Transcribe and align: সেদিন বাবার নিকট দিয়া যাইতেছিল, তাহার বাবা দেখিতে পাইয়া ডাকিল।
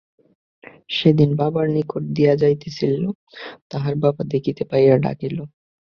সেদিন 0.89 1.29
বাবার 1.35 1.67
নিকট 1.69 2.03
দিয়া 2.15 2.33
যাইতেছিল, 2.35 3.03
তাহার 3.71 3.93
বাবা 3.95 4.21
দেখিতে 4.33 4.63
পাইয়া 4.65 4.95
ডাকিল। 4.97 5.37